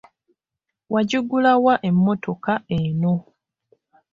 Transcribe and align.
Wagigula 0.93 1.51
wa 1.65 1.75
emmotoka 1.89 2.53
eno? 2.77 3.13